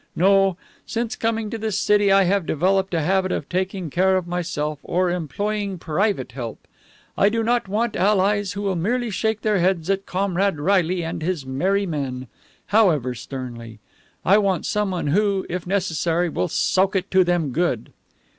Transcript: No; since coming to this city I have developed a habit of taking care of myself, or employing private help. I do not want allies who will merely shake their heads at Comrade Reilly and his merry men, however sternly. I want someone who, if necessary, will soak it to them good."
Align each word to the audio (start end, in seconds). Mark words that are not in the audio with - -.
No; 0.15 0.57
since 0.83 1.15
coming 1.15 1.51
to 1.51 1.59
this 1.59 1.77
city 1.77 2.11
I 2.11 2.23
have 2.23 2.47
developed 2.47 2.91
a 2.95 3.01
habit 3.03 3.31
of 3.31 3.47
taking 3.47 3.91
care 3.91 4.17
of 4.17 4.25
myself, 4.25 4.79
or 4.81 5.11
employing 5.11 5.77
private 5.77 6.31
help. 6.31 6.67
I 7.15 7.29
do 7.29 7.43
not 7.43 7.67
want 7.67 7.95
allies 7.95 8.53
who 8.53 8.63
will 8.63 8.75
merely 8.75 9.11
shake 9.11 9.41
their 9.41 9.59
heads 9.59 9.91
at 9.91 10.07
Comrade 10.07 10.59
Reilly 10.59 11.03
and 11.03 11.21
his 11.21 11.45
merry 11.45 11.85
men, 11.85 12.25
however 12.65 13.13
sternly. 13.13 13.77
I 14.25 14.39
want 14.39 14.65
someone 14.65 15.05
who, 15.05 15.45
if 15.49 15.67
necessary, 15.67 16.29
will 16.29 16.47
soak 16.47 16.95
it 16.95 17.11
to 17.11 17.23
them 17.23 17.51
good." 17.51 17.93